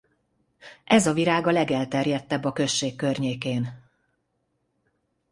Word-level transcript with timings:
Ez 0.85 1.07
a 1.07 1.13
virág 1.13 1.47
a 1.47 1.51
legelterjedtebb 1.51 2.43
a 2.43 2.51
község 2.53 2.95
környékén. 2.95 3.83